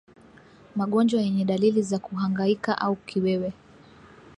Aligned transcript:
Magonjwa 0.75 1.21
yenye 1.21 1.45
dalili 1.45 1.81
za 1.81 1.99
kuhangaika 1.99 2.77
au 2.77 2.95
kiwewe 2.95 3.53